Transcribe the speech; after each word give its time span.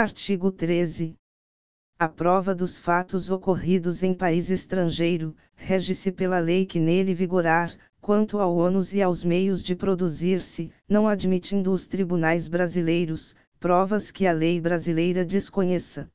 Artigo 0.00 0.50
13. 0.50 1.14
A 1.98 2.08
prova 2.08 2.54
dos 2.54 2.78
fatos 2.78 3.28
ocorridos 3.28 4.02
em 4.02 4.14
país 4.14 4.48
estrangeiro, 4.48 5.36
rege-se 5.54 6.10
pela 6.10 6.38
lei 6.38 6.64
que 6.64 6.80
nele 6.80 7.12
vigorar, 7.12 7.76
quanto 8.00 8.38
ao 8.38 8.56
ônus 8.56 8.94
e 8.94 9.02
aos 9.02 9.22
meios 9.22 9.62
de 9.62 9.76
produzir-se, 9.76 10.72
não 10.88 11.06
admitindo 11.06 11.70
os 11.70 11.86
tribunais 11.86 12.48
brasileiros, 12.48 13.36
provas 13.58 14.10
que 14.10 14.26
a 14.26 14.32
lei 14.32 14.58
brasileira 14.58 15.22
desconheça. 15.22 16.08